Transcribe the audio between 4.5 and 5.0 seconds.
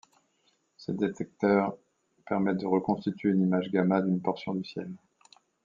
du ciel.